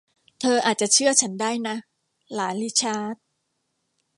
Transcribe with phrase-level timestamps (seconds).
[0.39, 1.75] เธออาจจะเชื่อฉันได้นะ
[2.33, 3.15] หลานริชาร์ด